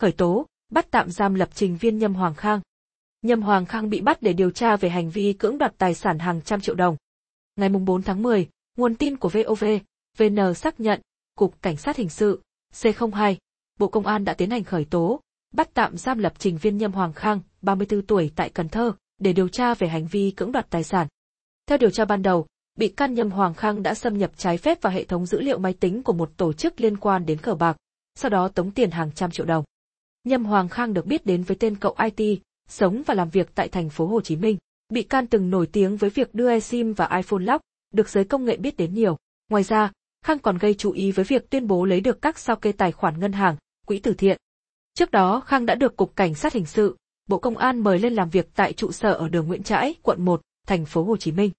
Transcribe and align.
khởi 0.00 0.12
tố, 0.12 0.46
bắt 0.70 0.86
tạm 0.90 1.10
giam 1.10 1.34
lập 1.34 1.48
trình 1.54 1.76
viên 1.76 1.98
Nhâm 1.98 2.14
Hoàng 2.14 2.34
Khang. 2.34 2.60
Nhâm 3.22 3.42
Hoàng 3.42 3.66
Khang 3.66 3.90
bị 3.90 4.00
bắt 4.00 4.22
để 4.22 4.32
điều 4.32 4.50
tra 4.50 4.76
về 4.76 4.88
hành 4.88 5.10
vi 5.10 5.32
cưỡng 5.32 5.58
đoạt 5.58 5.78
tài 5.78 5.94
sản 5.94 6.18
hàng 6.18 6.40
trăm 6.42 6.60
triệu 6.60 6.74
đồng. 6.74 6.96
Ngày 7.56 7.68
4 7.68 8.02
tháng 8.02 8.22
10, 8.22 8.48
nguồn 8.76 8.94
tin 8.94 9.16
của 9.16 9.28
VOV, 9.28 9.64
VN 10.18 10.54
xác 10.54 10.80
nhận, 10.80 11.00
Cục 11.34 11.62
Cảnh 11.62 11.76
sát 11.76 11.96
Hình 11.96 12.08
sự, 12.08 12.42
C02, 12.74 13.34
Bộ 13.78 13.88
Công 13.88 14.06
an 14.06 14.24
đã 14.24 14.34
tiến 14.34 14.50
hành 14.50 14.64
khởi 14.64 14.84
tố, 14.84 15.20
bắt 15.54 15.70
tạm 15.74 15.96
giam 15.96 16.18
lập 16.18 16.32
trình 16.38 16.58
viên 16.58 16.76
Nhâm 16.76 16.92
Hoàng 16.92 17.12
Khang, 17.12 17.40
34 17.62 18.06
tuổi 18.06 18.30
tại 18.36 18.50
Cần 18.50 18.68
Thơ, 18.68 18.92
để 19.18 19.32
điều 19.32 19.48
tra 19.48 19.74
về 19.74 19.88
hành 19.88 20.06
vi 20.06 20.30
cưỡng 20.30 20.52
đoạt 20.52 20.70
tài 20.70 20.84
sản. 20.84 21.06
Theo 21.66 21.78
điều 21.78 21.90
tra 21.90 22.04
ban 22.04 22.22
đầu, 22.22 22.46
bị 22.78 22.88
can 22.88 23.14
Nhâm 23.14 23.30
Hoàng 23.30 23.54
Khang 23.54 23.82
đã 23.82 23.94
xâm 23.94 24.18
nhập 24.18 24.30
trái 24.36 24.58
phép 24.58 24.82
vào 24.82 24.92
hệ 24.92 25.04
thống 25.04 25.26
dữ 25.26 25.40
liệu 25.40 25.58
máy 25.58 25.72
tính 25.72 26.02
của 26.02 26.12
một 26.12 26.32
tổ 26.36 26.52
chức 26.52 26.80
liên 26.80 26.96
quan 26.96 27.26
đến 27.26 27.38
cờ 27.38 27.54
bạc, 27.54 27.76
sau 28.14 28.30
đó 28.30 28.48
tống 28.48 28.70
tiền 28.70 28.90
hàng 28.90 29.10
trăm 29.14 29.30
triệu 29.30 29.46
đồng. 29.46 29.64
Nhâm 30.24 30.44
Hoàng 30.44 30.68
Khang 30.68 30.94
được 30.94 31.06
biết 31.06 31.26
đến 31.26 31.42
với 31.42 31.56
tên 31.60 31.76
cậu 31.76 31.96
IT, 32.16 32.40
sống 32.68 33.02
và 33.06 33.14
làm 33.14 33.30
việc 33.30 33.50
tại 33.54 33.68
thành 33.68 33.90
phố 33.90 34.06
Hồ 34.06 34.20
Chí 34.20 34.36
Minh. 34.36 34.56
Bị 34.88 35.02
can 35.02 35.26
từng 35.26 35.50
nổi 35.50 35.66
tiếng 35.66 35.96
với 35.96 36.10
việc 36.10 36.34
đưa 36.34 36.50
eSIM 36.50 36.92
và 36.92 37.08
iPhone 37.16 37.44
lock, 37.44 37.62
được 37.94 38.08
giới 38.08 38.24
công 38.24 38.44
nghệ 38.44 38.56
biết 38.56 38.76
đến 38.76 38.94
nhiều. 38.94 39.16
Ngoài 39.50 39.62
ra, 39.62 39.92
Khang 40.24 40.38
còn 40.38 40.58
gây 40.58 40.74
chú 40.74 40.92
ý 40.92 41.12
với 41.12 41.24
việc 41.24 41.50
tuyên 41.50 41.66
bố 41.66 41.84
lấy 41.84 42.00
được 42.00 42.22
các 42.22 42.38
sao 42.38 42.56
kê 42.56 42.72
tài 42.72 42.92
khoản 42.92 43.20
ngân 43.20 43.32
hàng, 43.32 43.56
quỹ 43.86 43.98
từ 43.98 44.14
thiện. 44.14 44.38
Trước 44.94 45.10
đó 45.10 45.40
Khang 45.40 45.66
đã 45.66 45.74
được 45.74 45.96
Cục 45.96 46.16
Cảnh 46.16 46.34
sát 46.34 46.52
Hình 46.52 46.66
sự, 46.66 46.96
Bộ 47.28 47.38
Công 47.38 47.56
an 47.56 47.78
mời 47.78 47.98
lên 47.98 48.14
làm 48.14 48.30
việc 48.30 48.48
tại 48.54 48.72
trụ 48.72 48.92
sở 48.92 49.12
ở 49.12 49.28
đường 49.28 49.48
Nguyễn 49.48 49.62
Trãi, 49.62 49.94
quận 50.02 50.24
1, 50.24 50.40
thành 50.66 50.84
phố 50.84 51.04
Hồ 51.04 51.16
Chí 51.16 51.32
Minh. 51.32 51.50